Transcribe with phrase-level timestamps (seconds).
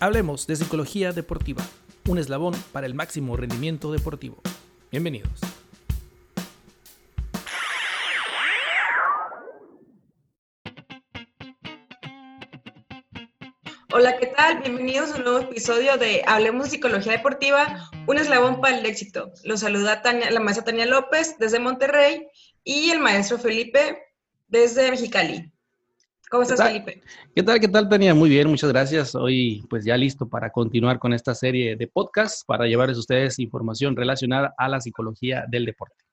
[0.00, 1.64] Hablemos de psicología deportiva,
[2.06, 4.40] un eslabón para el máximo rendimiento deportivo.
[4.92, 5.40] Bienvenidos.
[13.90, 14.60] Hola, ¿qué tal?
[14.60, 19.32] Bienvenidos a un nuevo episodio de Hablemos de Psicología Deportiva, un eslabón para el éxito.
[19.42, 22.28] Los saluda la maestra Tania López desde Monterrey
[22.62, 24.00] y el maestro Felipe
[24.46, 25.50] desde Mexicali.
[26.30, 27.02] ¿Cómo estás, Felipe?
[27.34, 28.14] ¿Qué tal, qué tal, Tania?
[28.14, 29.14] Muy bien, muchas gracias.
[29.14, 33.38] Hoy, pues ya listo para continuar con esta serie de podcasts para llevarles a ustedes
[33.38, 36.04] información relacionada a la psicología del deporte.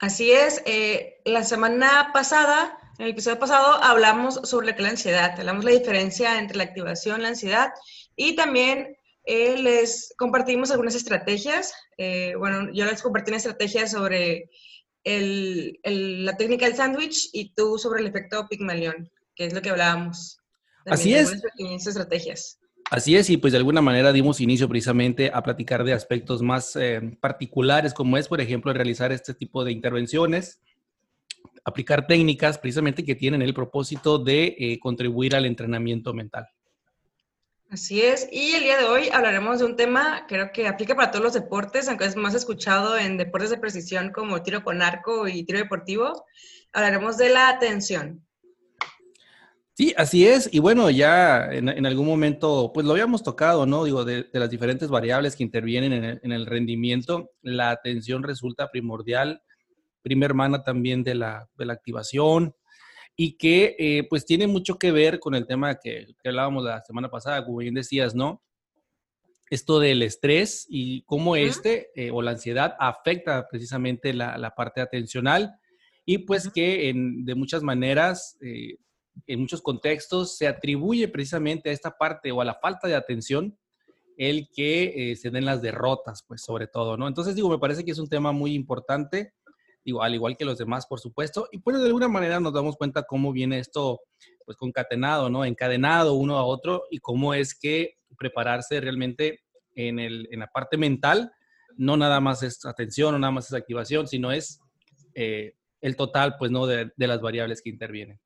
[0.00, 0.62] Así es.
[0.64, 5.34] Eh, la semana pasada, en el episodio pasado, hablamos sobre la ansiedad.
[5.38, 7.72] Hablamos la diferencia entre la activación, la ansiedad
[8.14, 11.72] y también eh, les compartimos algunas estrategias.
[11.98, 14.50] Eh, bueno, yo les compartí una estrategia sobre
[15.04, 15.78] el,
[16.24, 20.38] la técnica del sándwich y tú sobre el efecto Pigmalión, que es lo que hablábamos.
[20.86, 21.32] Así es.
[21.58, 22.58] estrategias.
[22.90, 26.76] Así es, y pues de alguna manera dimos inicio precisamente a platicar de aspectos más
[26.76, 30.60] eh, particulares, como es, por ejemplo, realizar este tipo de intervenciones,
[31.64, 36.46] aplicar técnicas precisamente que tienen el propósito de eh, contribuir al entrenamiento mental.
[37.72, 41.10] Así es, y el día de hoy hablaremos de un tema creo que aplica para
[41.10, 45.26] todos los deportes, aunque es más escuchado en deportes de precisión como tiro con arco
[45.26, 46.26] y tiro deportivo.
[46.74, 48.26] Hablaremos de la atención.
[49.72, 50.50] Sí, así es.
[50.52, 53.84] Y bueno, ya en, algún momento, pues lo habíamos tocado, ¿no?
[53.84, 58.70] Digo, de, las diferentes variables que intervienen en el, en el, rendimiento, la atención resulta
[58.70, 59.42] primordial,
[60.02, 62.54] prima hermana también de la, de la activación,
[63.16, 67.10] y que eh, pues tiene mucho que ver con el tema que, hablábamos la semana
[67.10, 68.42] pasada, como bien decías, ¿no?
[69.50, 75.54] Esto del estrés y cómo este eh, o la ansiedad afecta precisamente la, parte atencional
[76.06, 78.78] y pues que en, de muchas maneras, eh,
[79.26, 83.58] en muchos contextos, se atribuye precisamente a esta parte o a la falta de atención
[84.16, 87.08] el que se den las derrotas, pues sobre todo, ¿no?
[87.08, 89.34] Entonces digo, me parece que es un tema muy importante
[89.84, 91.48] digo, al igual que los demás, por supuesto.
[91.52, 94.00] Y pues de alguna manera nos damos cuenta cómo viene esto,
[94.44, 95.44] pues concatenado, ¿no?
[95.44, 99.40] Encadenado uno a otro y cómo es que prepararse realmente
[99.74, 101.32] en, el, en la parte mental,
[101.76, 104.60] no nada más es atención, no nada más es activación, sino es
[105.14, 106.66] eh, el total, pues, ¿no?
[106.66, 108.20] De, de, las variables que intervienen.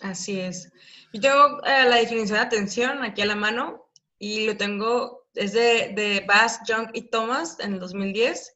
[0.00, 0.72] Así es.
[1.12, 3.88] Yo tengo eh, la definición de atención aquí a la mano
[4.18, 8.53] y lo tengo, es de, de Bass, Young y Thomas en el 2010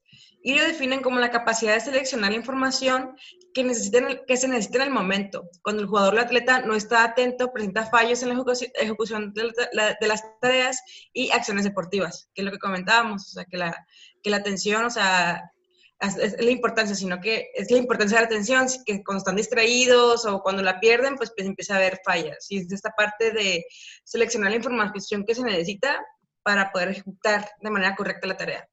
[0.48, 3.14] y lo definen como la capacidad de seleccionar la información
[3.52, 5.50] que, necesiten, que se necesita en el momento.
[5.62, 8.42] Cuando el jugador o el atleta no está atento, presenta fallos en la
[8.80, 9.52] ejecución de,
[10.00, 10.80] las tareas
[11.12, 13.76] y acciones deportivas, que es lo que comentábamos, o sea, que la,
[14.22, 15.52] que la atención, o sea,
[16.00, 20.24] es, la importancia, sino que es la importancia de la atención, que cuando están distraídos
[20.24, 22.46] o cuando la pierden, pues, pues empieza a haber fallas.
[22.48, 23.66] Y es esta parte de
[24.02, 26.02] seleccionar la información que se necesita
[26.42, 28.66] para poder ejecutar de manera correcta la tarea.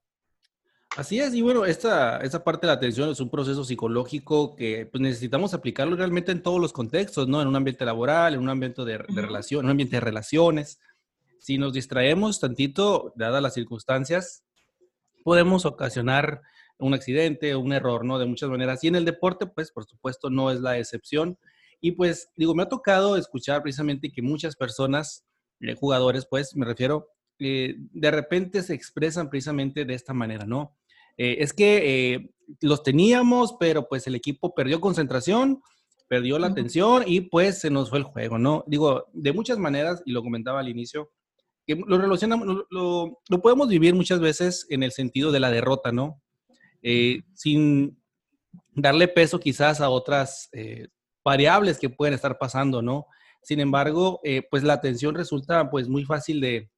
[0.95, 4.85] Así es, y bueno, esta, esta parte de la atención es un proceso psicológico que
[4.85, 7.41] pues, necesitamos aplicarlo realmente en todos los contextos, ¿no?
[7.41, 10.79] En un ambiente laboral, en un ambiente de, relación, en un ambiente de relaciones.
[11.39, 14.45] Si nos distraemos tantito, dadas las circunstancias,
[15.25, 16.41] podemos ocasionar
[16.77, 18.17] un accidente, un error, ¿no?
[18.17, 18.81] De muchas maneras.
[18.85, 21.37] Y en el deporte, pues, por supuesto, no es la excepción.
[21.81, 25.25] Y pues, digo, me ha tocado escuchar precisamente que muchas personas,
[25.59, 30.77] eh, jugadores, pues, me refiero, eh, de repente se expresan precisamente de esta manera, ¿no?
[31.17, 32.29] Eh, es que eh,
[32.61, 35.61] los teníamos, pero pues el equipo perdió concentración,
[36.07, 38.63] perdió la atención y pues se nos fue el juego, ¿no?
[38.67, 41.11] Digo, de muchas maneras, y lo comentaba al inicio,
[41.65, 46.21] que lo relacionamos, lo, podemos vivir muchas veces en el sentido de la derrota, ¿no?
[46.83, 47.99] Eh, sin
[48.75, 50.49] darle peso quizás a otras
[51.23, 53.07] variables que pueden estar pasando, ¿no?
[53.41, 54.21] Sin embargo,
[54.51, 56.69] pues la atención resulta pues muy fácil de,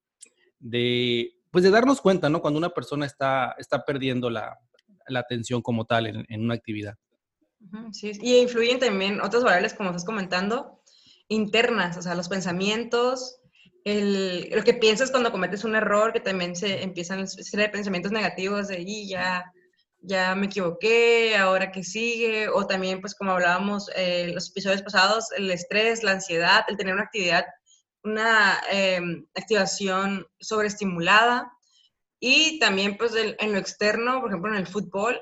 [0.59, 2.41] de pues de darnos cuenta, ¿no?
[2.41, 4.57] Cuando una persona está, está perdiendo la,
[5.07, 6.95] la atención como tal en, en, una actividad.
[7.91, 10.81] Sí, y influyen también otras variables, como estás comentando,
[11.27, 13.39] internas, o sea, los pensamientos,
[13.83, 18.11] el, lo que piensas cuando cometes un error, que también se empiezan a ser pensamientos
[18.11, 19.51] negativos de, y ya,
[20.01, 25.31] ya me equivoqué, ahora que sigue, o también, pues como hablábamos eh, los episodios pasados,
[25.35, 27.45] el estrés, la ansiedad, el tener una actividad
[28.07, 31.51] una em, activación sobreestimulada
[32.19, 35.19] y también pues en lo externo, por ejemplo en el fútbol,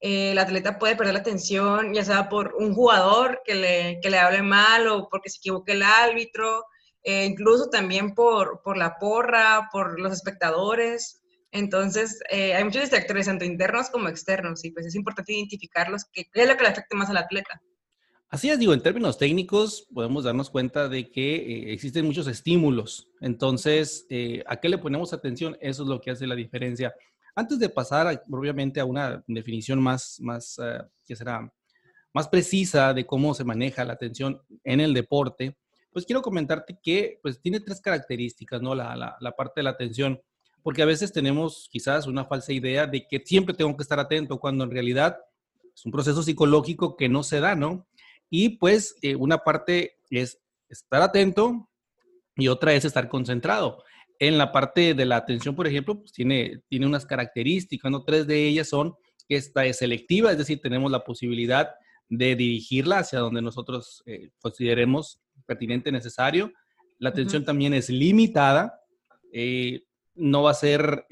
[0.00, 4.10] eh, el atleta puede perder la atención, ya sea por un jugador que le, que
[4.10, 6.64] le hable mal o porque se equivoque el árbitro,
[7.02, 11.20] eh, incluso también por, por la porra, por los espectadores.
[11.50, 16.28] Entonces, eh, hay muchos distractores, tanto internos como externos, y pues es importante identificarlos, qué
[16.32, 17.60] es lo que le afecta más al atleta.
[18.30, 23.08] Así es, digo, en términos técnicos podemos darnos cuenta de que eh, existen muchos estímulos.
[23.22, 25.56] Entonces, eh, ¿a qué le ponemos atención?
[25.62, 26.94] Eso es lo que hace la diferencia.
[27.34, 31.50] Antes de pasar, obviamente, a una definición más, más eh, que será
[32.12, 35.56] más precisa de cómo se maneja la atención en el deporte,
[35.90, 38.74] pues quiero comentarte que pues, tiene tres características, ¿no?
[38.74, 40.20] La, la, la parte de la atención,
[40.62, 44.38] porque a veces tenemos quizás una falsa idea de que siempre tengo que estar atento,
[44.38, 45.16] cuando en realidad
[45.74, 47.87] es un proceso psicológico que no se da, ¿no?
[48.30, 50.38] Y pues eh, una parte es
[50.68, 51.68] estar atento
[52.36, 53.82] y otra es estar concentrado.
[54.18, 58.04] En la parte de la atención, por ejemplo, pues tiene, tiene unas características, ¿no?
[58.04, 58.94] Tres de ellas son
[59.28, 61.70] que esta es selectiva, es decir, tenemos la posibilidad
[62.08, 66.52] de dirigirla hacia donde nosotros eh, consideremos pertinente, necesario.
[66.98, 68.80] La atención también es limitada,
[69.32, 69.84] eh,
[70.14, 71.06] no va a ser,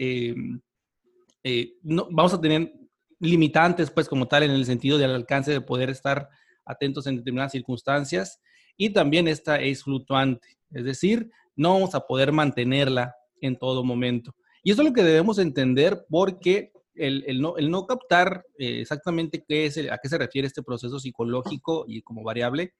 [1.82, 2.72] no, vamos a tener
[3.20, 6.28] limitantes, pues como tal, en el sentido del alcance de poder estar
[6.66, 8.40] atentos en determinadas circunstancias.
[8.76, 14.34] Y también esta es fluctuante, es decir, no vamos a poder mantenerla en todo momento.
[14.62, 19.78] Y eso es lo que debemos entender porque el, no, captar eh, exactamente qué es,
[19.90, 22.74] a qué se refiere este proceso psicológico y como variable,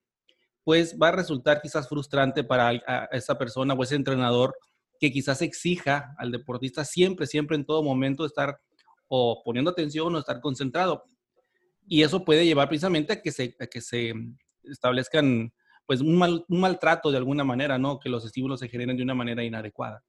[0.65, 2.73] pues va a resultar quizás frustrante para
[3.12, 4.56] esa persona o ese entrenador
[4.99, 8.59] que quizás exija al deportista siempre, siempre en todo momento estar
[9.09, 11.05] o poniendo atención o estar concentrado.
[11.88, 14.12] Y eso puede llevar precisamente a que se, que se
[14.65, 15.53] establezcan
[15.87, 18.00] pues un, mal, un maltrato de alguna manera, ¿no?
[18.00, 20.03] Que los estímulos se generen de una manera inadecuada.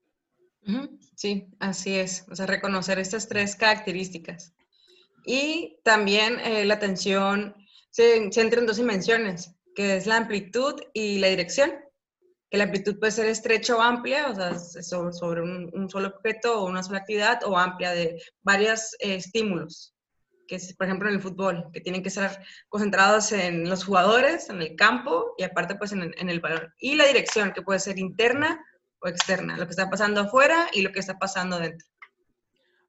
[1.14, 2.26] Sí, así es.
[2.30, 4.54] O sea, reconocer estas tres características.
[5.24, 7.54] Y también eh, la atención
[7.90, 11.72] se, se entra en dos dimensiones, que es la amplitud y la dirección.
[12.50, 16.08] Que la amplitud puede ser estrecha o amplia, o sea, sobre, sobre un, un, solo
[16.08, 19.94] objeto o una sola actividad, o amplia de varios eh, estímulos
[20.48, 24.50] que es, por ejemplo, en el fútbol, que tienen que estar concentrados en los jugadores,
[24.50, 26.72] en el campo y aparte pues en, en el balón.
[26.80, 28.64] Y la dirección, que puede ser interna
[28.98, 31.86] o externa, lo que está pasando afuera y lo que está pasando dentro.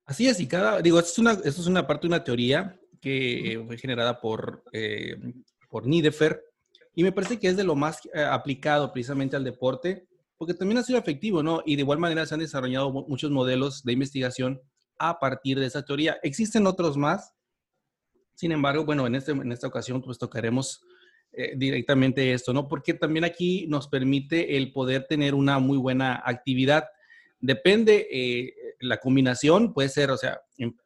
[0.05, 2.79] Así es, y cada, digo, esto es una, esto es una parte de una teoría
[2.99, 5.15] que fue generada por, eh,
[5.69, 6.43] por Nidefer
[6.95, 10.07] y me parece que es de lo más eh, aplicado precisamente al deporte,
[10.37, 11.61] porque también ha sido efectivo, ¿no?
[11.65, 14.61] Y de igual manera se han desarrollado muchos modelos de investigación
[14.97, 16.17] a partir de esa teoría.
[16.23, 17.33] Existen otros más,
[18.39, 20.81] sin embargo, bueno, en, este, en esta ocasión pues tocaremos
[21.33, 22.69] eh, directamente esto, ¿no?
[22.69, 26.85] Porque también aquí nos permite el poder tener una muy buena actividad.
[27.41, 30.39] Depende, eh, la combinación puede ser, o sea,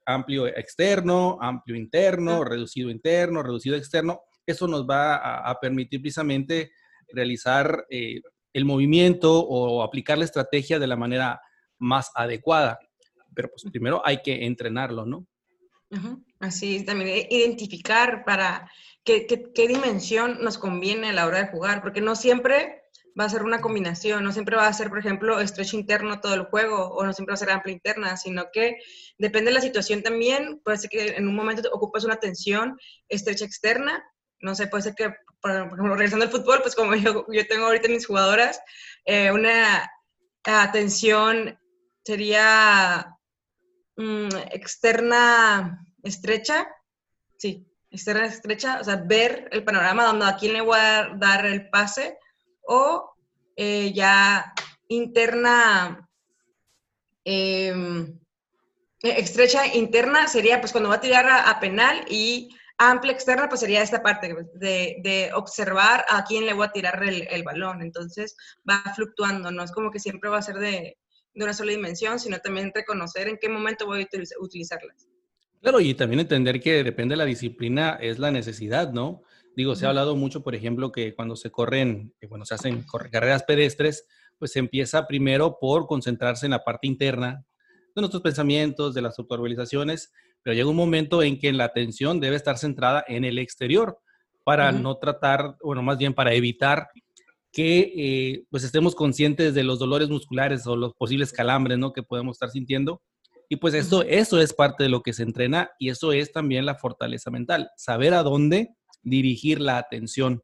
[0.04, 4.22] amplio externo, amplio interno, reducido interno, reducido externo.
[4.48, 5.18] Eso nos va
[5.48, 6.72] a, permitir precisamente
[7.10, 8.20] realizar eh,
[8.52, 11.40] el movimiento o aplicar la estrategia de la manera
[11.78, 12.80] más adecuada.
[13.36, 15.28] Pero pues primero hay que entrenarlo, ¿no?
[16.40, 18.70] Así, también identificar para
[19.04, 22.84] qué, qué, dimensión nos conviene a la hora de jugar, porque no siempre
[23.20, 26.34] va a ser una combinación, no siempre va a ser, por ejemplo, estrecho interno todo
[26.34, 28.78] el juego, o no siempre va a ser amplia interna, sino que
[29.18, 33.46] depende de la situación también, puede ser que en un momento ocupas una tensión estrecha
[33.46, 34.04] externa,
[34.40, 37.66] no sé, puede ser que, por ejemplo, regresando al fútbol, pues como yo, yo tengo
[37.66, 38.60] ahorita mis jugadoras,
[39.06, 39.90] eh, una
[40.44, 41.58] atención
[42.04, 43.13] sería
[43.96, 46.68] Mm, externa estrecha,
[47.38, 51.46] sí, externa estrecha, o sea, ver el panorama donde a quién le voy a dar
[51.46, 52.18] el pase,
[52.68, 53.14] o
[53.56, 54.52] eh, ya
[54.88, 56.10] interna,
[57.24, 58.20] em,
[59.04, 63.62] e, estrecha interna sería pues cuando va a tirar a, penal y amplia externa pues
[63.62, 67.82] sería esta parte de, de, observar a quién le voy a tirar el, el balón,
[67.84, 68.36] entonces
[68.70, 70.98] va fluctuando, no es como que siempre va a ser de,
[71.34, 74.08] de una sola dimensión, sino también reconocer en qué momento voy a
[74.40, 75.08] utilizarlas.
[75.62, 79.24] Claro, y también entender que depende de la disciplina, es la necesidad, ¿no?
[79.56, 83.44] Digo, se ha hablado mucho, por ejemplo, que cuando se corren, cuando se hacen carreras
[83.44, 84.06] pedestres,
[84.38, 87.46] pues se empieza primero por concentrarse en la parte interna
[87.96, 90.12] de nuestros pensamientos, de las autovisualizaciones,
[90.42, 94.00] pero llega un momento en que la atención debe estar centrada en el exterior
[94.44, 96.90] para no tratar, bueno, más bien para evitar
[97.54, 101.94] que eh, pues estemos conscientes de los dolores musculares o los posibles calambres, ¿no?
[101.94, 103.02] Que podemos estar sintiendo.
[103.48, 106.66] Y pues eso, eso es parte de lo que se entrena y eso es también
[106.66, 110.42] la fortaleza mental, saber a dónde dirigir la atención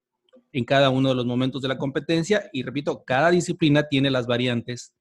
[0.51, 2.47] en cada uno de los momentos de la competencia.
[2.53, 4.93] Y repito, cada disciplina tiene las variantes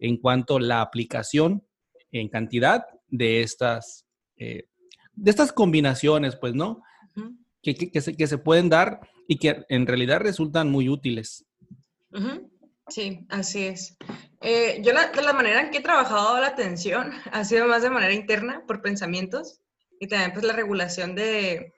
[0.00, 1.66] en cuanto a la aplicación
[2.12, 4.68] en cantidad de estas, eh,
[5.14, 6.80] de estas combinaciones, pues, ¿no?
[7.62, 11.46] Que, que, se, que se pueden dar y que en realidad resultan muy útiles.
[12.88, 13.96] Sí, así es.
[14.40, 17.82] Eh, yo la, de la manera en que he trabajado la atención ha sido más
[17.82, 19.60] de manera interna, por pensamientos,
[20.00, 21.74] y también pues la regulación de,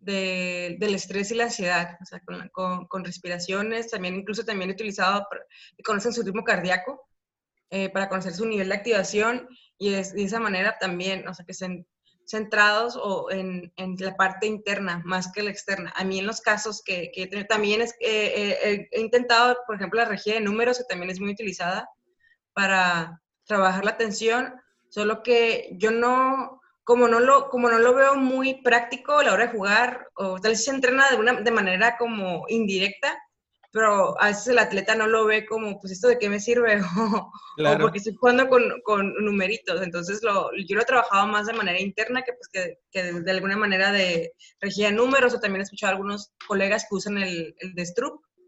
[0.00, 2.20] del estrés y la ansiedad, o sea,
[2.52, 5.26] con, con, respiraciones, también incluso también he utilizado,
[5.84, 7.06] conocen su ritmo cardíaco,
[7.70, 11.52] eh, para conocer su nivel de activación y, de esa manera también, o sea, que
[11.52, 11.86] estén
[12.30, 15.92] centrados o en, en, la parte interna más que la externa.
[15.96, 20.00] A mí en los casos que, que también es, eh, eh, he intentado, por ejemplo,
[20.00, 21.90] la regía de números, que también es muy utilizada
[22.52, 24.54] para trabajar la atención,
[24.88, 29.32] solo que yo no, como no lo, como no lo veo muy práctico a la
[29.32, 33.18] hora de jugar, o tal vez se entrena de, una, de manera como indirecta,
[33.72, 36.80] pero a veces el atleta no lo ve como, pues, ¿esto de qué me sirve?
[37.58, 39.80] o, porque estoy jugando con, con numeritos.
[39.82, 43.30] Entonces, lo, yo lo he trabajado más de manera interna que, pues, que, que de,
[43.30, 47.54] alguna manera de regía números, o también he escuchado a algunos colegas que usan el,
[47.58, 47.84] el de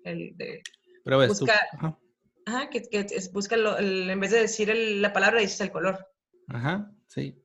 [0.05, 0.63] el de...
[1.05, 2.71] Pero busca, ajá.
[2.71, 6.07] que, que busca, en vez de decir la palabra, dices el color.
[6.49, 7.42] Ajá, sí.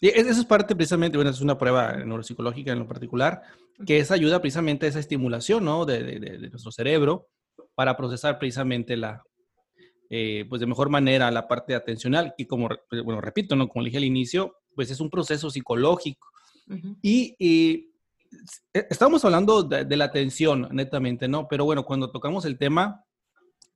[0.00, 3.42] Eso es parte precisamente, bueno, es una prueba neuropsicológica en lo particular,
[3.86, 5.84] que es ayuda precisamente a esa estimulación, ¿no?
[5.84, 7.28] De, de, nuestro cerebro
[7.74, 9.22] para procesar precisamente la,
[10.08, 12.68] eh, pues de mejor manera la parte atencional, que como,
[13.04, 13.68] bueno, repito, ¿no?
[13.68, 16.26] Como dije al inicio, pues es un proceso psicológico.
[17.02, 17.90] y, y,
[18.72, 21.46] e, estamos hablando de, la atención, netamente, ¿no?
[21.46, 23.04] Pero bueno, cuando tocamos el tema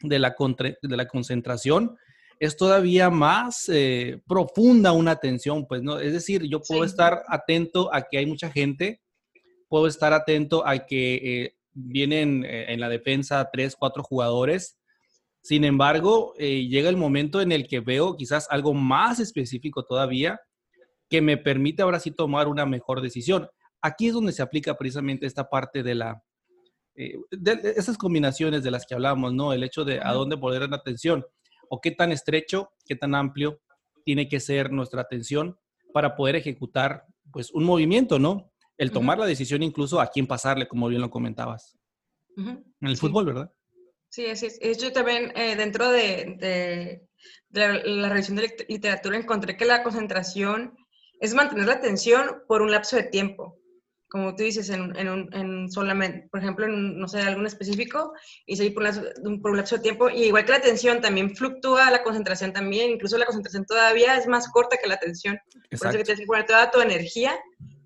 [0.01, 0.35] de la,
[0.83, 1.97] de la concentración,
[2.39, 5.99] es todavía más eh, profunda una atención, pues, ¿no?
[5.99, 9.01] Es decir, yo puedo estar atento a que hay mucha gente,
[9.69, 14.79] puedo estar atento a que eh, vienen eh, en la defensa tres, cuatro jugadores.
[15.43, 20.41] Sin embargo, llega el momento en el que veo quizás algo más específico todavía
[21.11, 23.51] que me permite ahora sí tomar una mejor decisión.
[23.83, 26.25] Aquí es donde se aplica precisamente esta parte de la,
[26.95, 29.53] de esas combinaciones de las que hablamos, ¿no?
[29.53, 31.27] El hecho de a dónde poner la atención
[31.69, 33.61] o qué tan estrecho, qué tan amplio
[34.05, 35.59] tiene que ser nuestra atención
[35.93, 38.53] para poder ejecutar pues un movimiento, ¿no?
[38.77, 41.79] El tomar la decisión incluso a quién pasarle, como bien lo comentabas.
[42.37, 43.53] En el fútbol, ¿verdad?
[44.09, 44.79] Sí, así es.
[44.79, 47.07] Yo también eh, dentro de,
[47.51, 50.77] la, revisión de literatura encontré que la concentración
[51.21, 53.61] es mantener la atención por un lapso de tiempo
[54.15, 58.13] como tú dices, en, en, en solamente, por ejemplo, en, no sé, algún específico,
[58.47, 58.85] y seguir por,
[59.43, 62.93] por, un lapso de tiempo, y igual que la atención también fluctúa, la concentración también,
[62.93, 65.37] incluso la concentración todavía es más corta que la atención.
[65.53, 67.37] Por eso que tienes que poner toda tu energía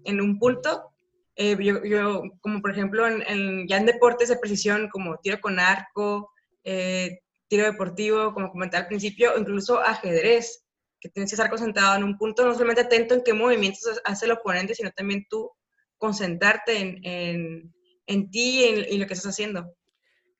[0.05, 0.93] en un punto.
[1.35, 5.59] Eh, yo, yo, como por ejemplo, en, ya en deportes de precisión, como tiro con
[5.59, 6.31] arco,
[6.63, 10.63] eh, tiro deportivo, como comenté al principio, incluso ajedrez,
[11.01, 14.27] que tienes que estar concentrado en un punto, no solamente atento en qué movimientos hace
[14.27, 15.51] el oponente, sino también tú
[15.99, 17.75] concentrarte en,
[18.07, 19.75] en, ti y en, lo que estás haciendo.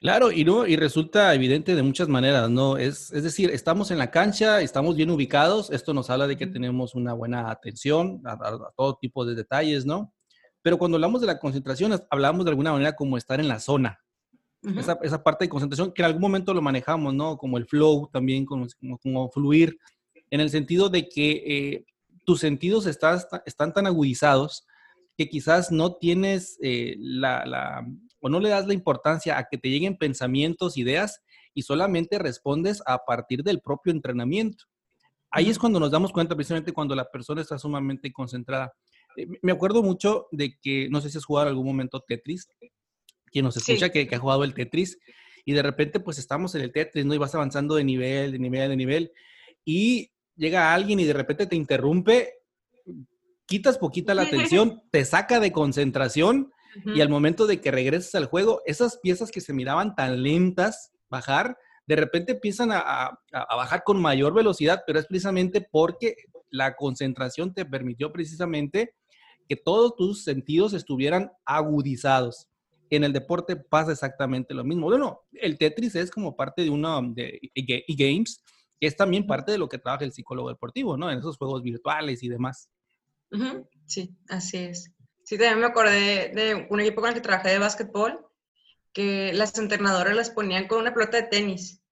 [0.01, 2.77] Claro, y no, y resulta evidente de muchas maneras, ¿no?
[2.77, 6.47] Es, es decir, estamos en la cancha, estamos bien ubicados, esto nos habla de que
[6.47, 8.39] tenemos una buena atención a,
[8.77, 10.15] todo tipo de detalles, ¿no?
[10.63, 14.01] Pero cuando hablamos de la concentración, hablamos de alguna manera como estar en la zona.
[14.77, 17.37] esa, esa, parte de concentración que en algún momento lo manejamos, ¿no?
[17.37, 18.69] Como el flow también, como,
[19.03, 19.79] como, fluir,
[20.31, 21.85] en el sentido de que eh,
[22.25, 24.65] tus sentidos estás, están tan agudizados
[25.19, 27.85] que quizás no tienes eh, la,
[28.21, 32.81] o no le das la importancia a que te lleguen pensamientos, ideas y solamente respondes
[32.87, 34.67] a partir del propio entrenamiento.
[35.33, 38.73] Ahí es cuando nos damos cuenta precisamente cuando la persona está sumamente concentrada.
[39.17, 42.47] Eh, me acuerdo mucho de que, no sé si has jugado en algún momento Tetris,
[43.27, 45.01] quien nos escucha que, que, ha jugado el Tetris,
[45.45, 47.13] y de repente pues estamos en el Tetris, ¿no?
[47.13, 49.13] Y vas avanzando de nivel, de nivel, de nivel,
[49.65, 52.38] y llega alguien y de repente te interrumpe
[53.49, 56.53] quitas poquita la atención, te saca de concentración
[56.85, 60.93] y al momento de que regreses al juego, esas piezas que se miraban tan lentas
[61.09, 66.15] bajar, de repente empiezan a, bajar con mayor velocidad, pero es precisamente porque
[66.51, 68.95] la concentración te permitió precisamente
[69.49, 72.49] que todos tus sentidos estuvieran agudizados.
[72.91, 74.87] En el deporte pasa exactamente lo mismo.
[74.87, 78.45] Bueno, el Tetris es como parte de una de e-games,
[78.79, 81.11] que es también parte de lo que trabaja el psicólogo deportivo, ¿no?
[81.11, 82.71] En esos juegos virtuales y demás.
[83.87, 84.93] Sí, así es.
[85.25, 88.27] Sí, también me acordé de un equipo con el que trabajé de básquetbol,
[88.93, 91.83] que las entrenadoras las ponían con una pelota de tenis.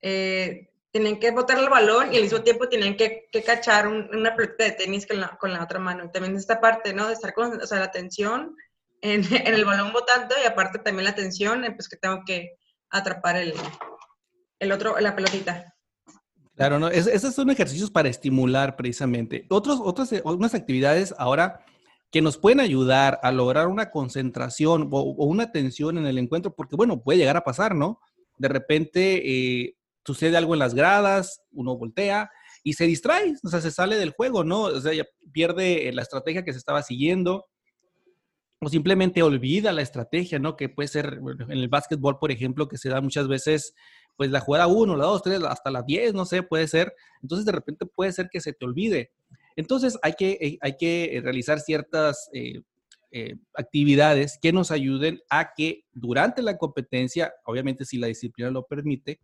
[0.00, 4.64] Eh, tenían que botar el balón y al mismo tiempo tenían que, cachar una pelota
[4.64, 6.10] de tenis con la, con la, otra mano.
[6.10, 7.06] también esta parte, ¿no?
[7.06, 8.56] De estar con o sea, la atención
[9.00, 12.56] en, el balón botando y aparte también la atención, pues que tengo que
[12.90, 15.71] atrapar el otro, la pelotita.
[16.54, 19.46] Claro, no, es, esos son ejercicios para estimular precisamente.
[19.48, 21.64] Otros, otras, eh, otras actividades ahora
[22.10, 26.76] que nos pueden ayudar a lograr una concentración o, una atención en el encuentro, porque
[26.76, 28.00] bueno, puede llegar a pasar, ¿no?
[28.36, 29.22] De repente
[29.64, 32.30] eh, sucede algo en las gradas, uno voltea
[32.62, 34.64] y se distrae, o sea, se sale del juego, ¿no?
[34.64, 34.92] O sea,
[35.32, 37.46] pierde eh, la estrategia que se estaba siguiendo.
[38.60, 40.54] o simplemente olvida la estrategia, ¿no?
[40.56, 41.18] Que puede ser
[41.48, 43.74] en el básquetbol, por ejemplo, que se da muchas veces,
[44.16, 46.94] pues la jugada 1, la 2, 3, hasta la 10, no sé, puede ser.
[47.22, 49.12] Entonces, de repente puede ser que se te olvide.
[49.56, 52.62] Entonces, hay que, eh, hay que realizar ciertas eh,
[53.10, 58.66] eh, actividades que nos ayuden a que durante la competencia, obviamente si la disciplina lo
[58.66, 59.20] permite,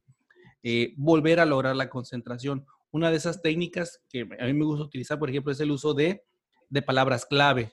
[0.96, 2.66] volver a lograr la concentración.
[2.90, 5.94] Una de esas técnicas que a mí me gusta utilizar, por ejemplo, es el uso
[5.94, 6.24] de,
[6.68, 7.72] de palabras clave.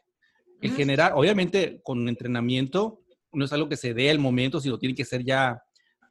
[0.61, 3.01] En general, obviamente, con entrenamiento,
[3.33, 5.61] no es algo que se dé al momento, sino tiene que ser ya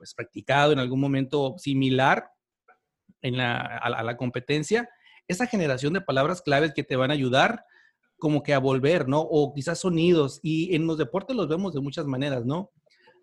[0.04, 2.28] pues, practicado en algún momento similar
[3.23, 4.88] en la, a, la, competencia.
[5.28, 7.64] Esa generación de palabras claves que te van a ayudar
[8.18, 9.20] como que a volver, ¿no?
[9.20, 10.40] O quizás sonidos.
[10.42, 12.70] Y en los deportes los vemos de muchas maneras, ¿no?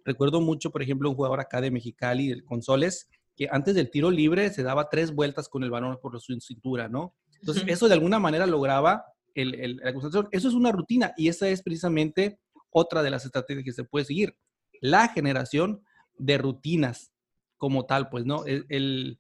[0.04, 4.10] Recuerdo mucho, por ejemplo, un jugador acá de Mexicali, con Soles, que antes del tiro
[4.10, 7.16] libre se daba tres vueltas con el balón por su cintura, ¿no?
[7.40, 10.30] Entonces, eso de alguna manera lograba la concentración.
[10.32, 12.40] Eso es una rutina y esa es precisamente
[12.72, 14.36] otra de las estrategias que se puede seguir.
[14.82, 15.84] La generación
[16.22, 17.12] de rutinas
[17.58, 18.44] como tal, pues, ¿no?
[18.46, 19.20] El,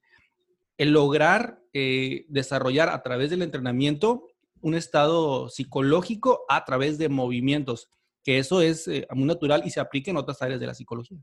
[0.77, 4.27] lograr eh, desarrollar a través del entrenamiento
[4.61, 7.89] un estado psicológico a través de movimientos,
[8.23, 11.19] que eso es eh, muy natural y se aplica en otras áreas de la psicología.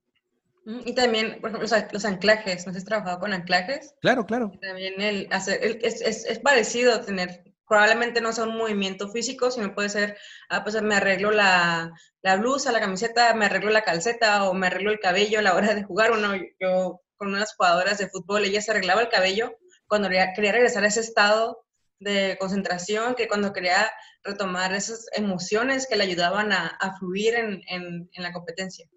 [0.84, 3.94] Y también, por ejemplo, los, anclajes, ¿no has trabajado con anclajes?
[4.00, 4.52] Claro, claro.
[4.60, 9.74] también el hacer, es, es, es, parecido tener probablemente no sea un movimiento físico, sino
[9.74, 10.16] puede ser,
[10.48, 14.68] ah, pues me arreglo la, la, blusa, la camiseta, me arreglo la calceta o me
[14.68, 16.12] arreglo el cabello a la hora de jugar.
[16.12, 19.56] Uno, yo con unas jugadoras de fútbol, ella se arreglaba el cabello
[19.86, 21.64] cuando quería regresar a ese estado
[21.98, 23.90] de concentración, que cuando quería
[24.22, 28.88] retomar esas emociones que le ayudaban a, a fluir en, en, en, la competencia.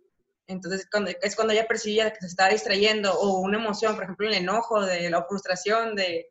[0.48, 4.28] Entonces, cuando, es cuando ella percibía que se estaba distrayendo o una emoción, por ejemplo,
[4.28, 6.30] el enojo, de la frustración, de,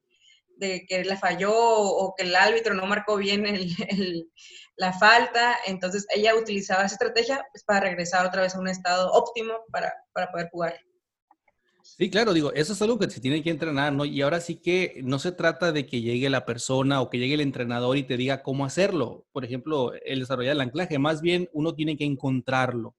[0.60, 3.44] de que la falló o que el árbitro no marcó bien
[4.76, 5.56] la falta.
[5.66, 9.92] Entonces ella utilizaba esa estrategia pues, para regresar otra vez a un estado óptimo para,
[10.30, 10.78] poder jugar.
[11.82, 14.04] Sí, claro, digo, eso es algo que se tiene que entrenar, ¿no?
[14.04, 17.34] Y ahora sí que no se trata de que llegue la persona o que llegue
[17.34, 19.26] el entrenador y te diga cómo hacerlo.
[19.32, 22.94] Por ejemplo, el desarrollar el anclaje, más bien uno tiene que encontrarlo,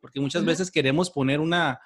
[0.00, 1.80] porque muchas veces queremos poner una,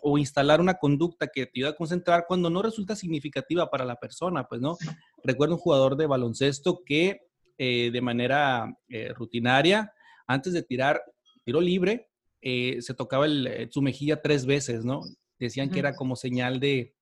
[0.00, 3.96] o instalar una conducta que te ayuda a concentrar cuando no resulta significativa para la
[3.96, 4.76] persona, pues, ¿no?
[5.22, 7.22] Recuerdo un jugador de baloncesto que
[7.58, 9.92] eh, de manera eh, rutinaria,
[10.26, 11.02] antes de tirar
[11.44, 12.08] tiro libre,
[12.40, 13.26] eh, se tocaba
[13.70, 15.02] su mejilla tres veces, ¿no?
[15.38, 16.94] Decían que era como señal de,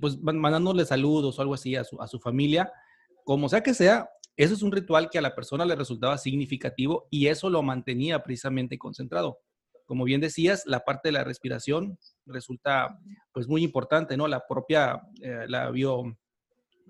[0.00, 2.72] pues, mandándole saludos o algo así a su, a su familia.
[3.24, 7.06] Como sea que sea, eso es un ritual que a la persona le resultaba significativo
[7.08, 9.38] y eso lo mantenía precisamente concentrado
[9.86, 12.98] como bien decías, la parte de la respiración resulta
[13.32, 14.26] pues muy importante, ¿no?
[14.28, 16.18] La propia, eh, la, bio,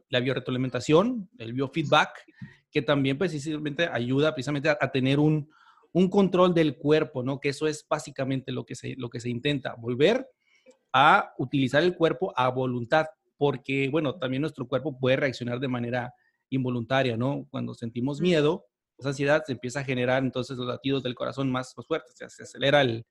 [0.08, 2.24] la bioretroalimentación, el biofeedback,
[2.70, 5.48] que también precisamente ayuda precisamente a, tener un,
[5.92, 7.38] un, control del cuerpo, ¿no?
[7.38, 10.26] Que eso es básicamente lo que, se, lo que se intenta, volver
[10.92, 13.06] a utilizar el cuerpo a voluntad,
[13.36, 16.14] porque, bueno, también nuestro cuerpo puede reaccionar de manera
[16.48, 17.46] involuntaria, ¿no?
[17.50, 18.64] Cuando sentimos miedo,
[18.98, 22.80] esa ansiedad se empieza a generar entonces los latidos del corazón más, fuertes, se, acelera
[22.80, 23.04] el,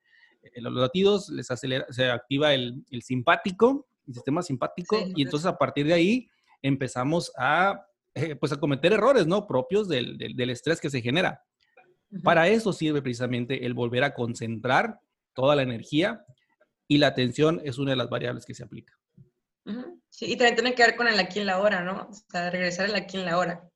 [0.56, 5.58] los latidos, les acelera, se activa el, el simpático, el sistema simpático, y entonces a
[5.58, 6.28] partir de ahí
[6.62, 9.46] empezamos a, eh, pues a cometer errores, ¿no?
[9.46, 11.42] Propios del, del, estrés que se genera.
[12.22, 15.00] Para eso sirve precisamente el volver a concentrar
[15.34, 16.24] toda la energía
[16.88, 18.94] y la atención es una de las variables que se aplica.
[20.08, 22.08] Sí, y también tiene que ver con el aquí en la hora, ¿no?
[22.08, 23.68] O sea, regresar al aquí en la hora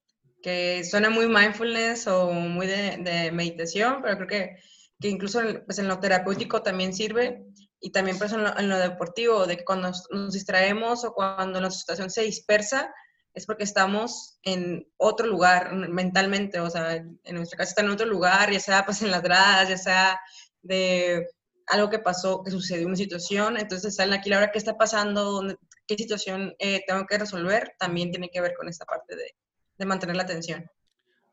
[0.42, 4.57] que suena muy mindfulness o muy de, meditación, pero creo que,
[5.00, 7.44] que incluso pues, en lo terapéutico también sirve.
[7.81, 12.11] Y también pues, en, lo, deportivo, de que cuando nos, distraemos o cuando nuestra situación
[12.11, 12.92] se dispersa,
[13.33, 18.07] es porque estamos en otro lugar mentalmente, o sea, en nuestra casa está en otro
[18.07, 20.20] lugar, ya sea pues en las gradas, ya sea
[20.62, 21.26] de
[21.68, 25.42] algo que pasó, que sucedió, una situación, entonces salen aquí la hora que está pasando,
[25.87, 29.35] qué situación eh, tengo que resolver, también tiene que ver con esta parte de,
[29.80, 30.70] de mantener la atención.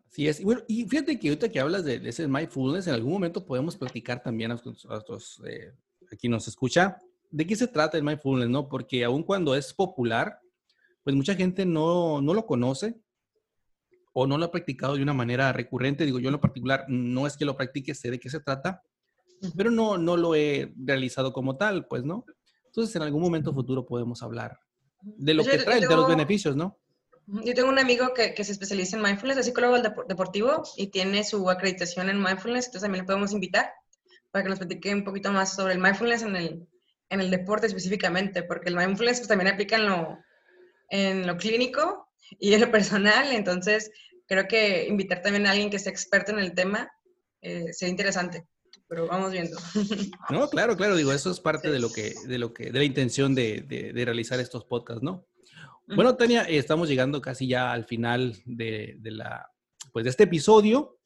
[0.09, 0.39] Sí es.
[0.39, 3.75] Y bueno, y fíjate que ahorita que hablas de, ese mindfulness, en algún momento podemos
[3.75, 5.73] platicar también a, los, eh,
[6.17, 6.97] quien nos escucha,
[7.29, 8.69] de qué se trata el mindfulness, ¿no?
[8.69, 10.39] Porque aun cuando es popular,
[11.03, 12.95] pues mucha gente no, no lo conoce
[14.13, 16.05] o no lo ha practicado de una manera recurrente.
[16.05, 18.81] Digo, yo en lo particular no es que lo practique, sé de qué se trata,
[19.57, 22.25] pero no, no lo he realizado como tal, pues, ¿no?
[22.65, 24.57] Entonces, en algún momento futuro podemos hablar
[25.01, 26.79] de lo que trae, de los beneficios, ¿no?
[27.27, 31.23] Yo tengo un amigo que, que se especializa en mindfulness, es psicólogo deportivo y tiene
[31.23, 33.73] su acreditación en mindfulness, entonces también le podemos invitar
[34.31, 36.67] para que nos platique un poquito más sobre el mindfulness en el,
[37.09, 40.19] en el deporte específicamente, porque el mindfulness pues, también aplica en lo,
[40.89, 42.07] en lo clínico
[42.39, 43.91] y en lo personal, entonces
[44.25, 46.91] creo que invitar también a alguien que sea experto en el tema
[47.41, 48.47] eh, sería interesante.
[48.87, 49.57] Pero vamos viendo.
[50.29, 52.85] No, claro, claro, digo, eso es parte de lo que, de lo que, de la
[52.85, 55.25] intención de, de, realizar estos podcasts, ¿no?
[55.95, 59.49] Bueno, Tania, estamos llegando casi ya al final de, de la,
[59.93, 60.97] pues de este episodio.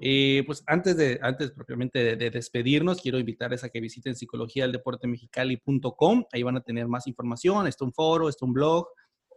[0.00, 4.72] Eh, pues antes de, antes propiamente de, despedirnos, quiero invitarles a que visiten psicología del
[4.72, 6.24] deporte mexicali.com.
[6.32, 7.66] Ahí van a tener más información.
[7.66, 8.86] Está un foro, está un blog,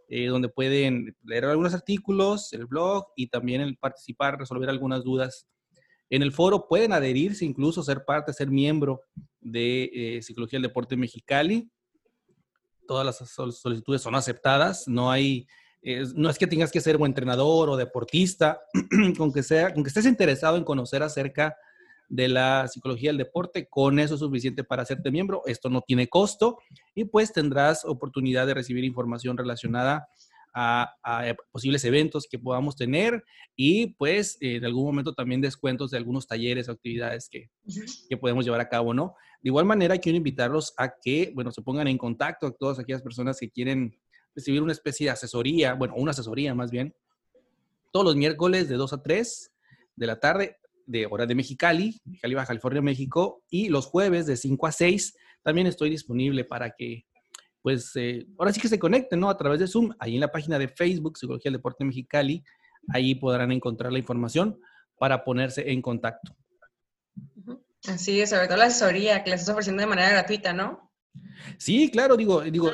[0.08, 5.48] eh, donde pueden leer algunos artículos, el blog y también el participar, resolver algunas dudas.
[6.10, 9.02] En el foro pueden adherirse, incluso ser parte, ser miembro
[9.40, 11.68] de eh, Psicología del Deporte Mexicali.
[12.92, 15.46] Todas las solicitudes son aceptadas, no hay
[16.14, 18.60] no es que tengas que ser un entrenador o deportista,
[19.16, 21.56] con que, sea, con que estés interesado en conocer acerca
[22.10, 25.40] de la psicología del deporte, con eso es suficiente para hacerte miembro.
[25.46, 26.58] Esto no tiene costo
[26.94, 30.10] y pues tendrás oportunidad de recibir información relacionada
[30.54, 30.94] a,
[31.50, 33.24] posibles eventos que podamos tener
[33.56, 37.50] y pues en algún momento también descuentos de algunos talleres o actividades que,
[38.08, 39.14] que podemos llevar a cabo, ¿no?
[39.42, 43.02] De igual manera, quiero invitarlos a que, bueno, se pongan en contacto a todas aquellas
[43.02, 43.98] personas que quieren
[44.34, 46.94] recibir una especie de asesoría, bueno, una asesoría más bien,
[47.92, 49.52] todos los miércoles de 2 a 3
[49.96, 54.36] de la tarde de hora de Mexicali, Mexicali, Baja California, México, y los jueves de
[54.36, 57.04] 5 a 6 también estoy disponible para que,
[57.62, 59.30] pues, eh, ahora sí que se conecten, ¿no?
[59.30, 62.44] A través de Zoom, ahí en la página de Facebook, Psicología del Deporte Mexicali,
[62.88, 64.60] ahí podrán encontrar la información
[64.98, 66.36] para ponerse en contacto.
[67.88, 70.92] Así es, sobre todo la asesoría que les estás ofreciendo de manera gratuita, ¿no?
[71.58, 72.70] Sí, claro, digo, digo,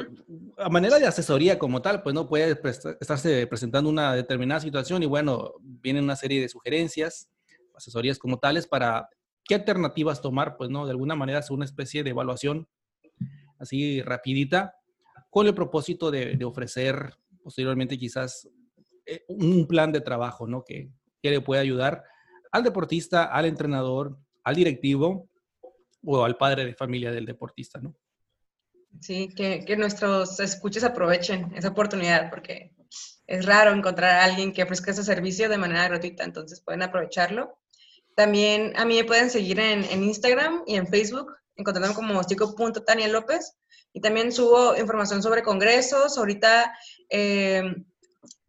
[0.56, 2.58] a manera de asesoría como tal, pues no puede
[3.00, 7.28] estarse presentando una determinada situación y bueno, vienen una serie de sugerencias,
[7.74, 9.08] asesorías como tales para
[9.44, 12.68] qué alternativas tomar, pues no, de alguna manera hacer una especie de evaluación
[13.58, 14.77] así rapidita
[15.38, 18.48] con el propósito de, ofrecer posteriormente quizás
[19.06, 20.64] eh, un plan de trabajo, ¿no?
[20.64, 20.90] Que,
[21.22, 22.02] que le pueda ayudar
[22.50, 25.30] al deportista, al entrenador, al directivo
[26.04, 27.94] o al padre de familia del deportista, ¿no?
[29.00, 32.74] Sí, que, que nuestros escuches aprovechen esa oportunidad porque
[33.28, 37.60] es raro encontrar a alguien que ofrezca ese servicio de manera gratuita, entonces pueden aprovecharlo.
[38.16, 43.08] También a mí me pueden seguir en, en Instagram y en Facebook, encontrándome como chico.tania
[43.08, 43.54] López.
[43.92, 46.16] Y también subo información sobre congresos.
[46.16, 46.72] Ahorita
[47.10, 47.62] eh,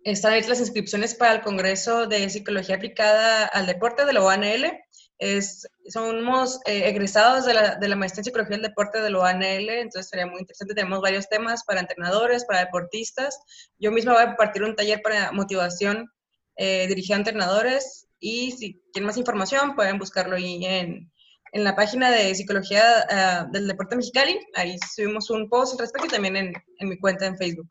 [0.04, 4.80] están abiertas las inscripciones para el Congreso de Psicología Aplicada al Deporte de la OANL
[5.20, 9.20] es, somos eh, egresados de la, de la, maestría en psicología del deporte de la
[9.20, 10.74] OANL, entonces sería muy interesante.
[10.74, 13.38] Tenemos varios temas para entrenadores, para deportistas.
[13.78, 16.10] Yo misma voy a compartir un taller para motivación
[16.56, 21.12] eh, dirigido a entrenadores y si quieren más información pueden buscarlo ahí en,
[21.52, 24.40] en la página de psicología ah, del deporte mexicali.
[24.56, 27.70] Ahí subimos un post al respecto y también en, en mi cuenta en Facebook.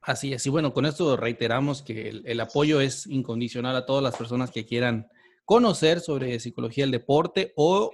[0.00, 4.02] Así es, y bueno, con esto reiteramos que el, el apoyo es incondicional a todas
[4.02, 5.08] las personas que quieran
[5.44, 7.90] conocer sobre psicología del deporte o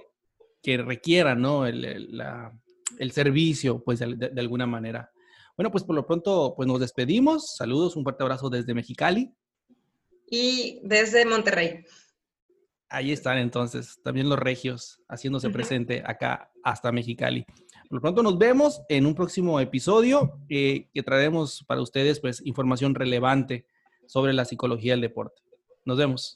[0.61, 1.65] que requieran ¿no?
[1.65, 5.11] el, servicio, pues de, alguna manera.
[5.57, 7.55] Bueno, pues por lo pronto, pues nos despedimos.
[7.55, 9.33] Saludos, un fuerte abrazo desde Mexicali.
[10.29, 11.83] Y desde Monterrey.
[12.93, 17.45] Ahí están entonces, también los regios haciéndose presente acá hasta Mexicali.
[17.87, 22.45] Por lo pronto nos vemos en un próximo episodio eh, que traeremos para ustedes pues
[22.45, 23.65] información relevante
[24.07, 25.41] sobre la psicología del deporte.
[25.85, 26.35] Nos vemos.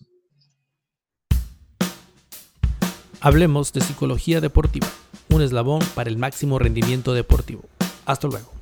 [3.20, 4.88] Hablemos de psicología deportiva,
[5.30, 7.64] un eslabón para el máximo rendimiento deportivo.
[8.06, 8.55] Hasta luego.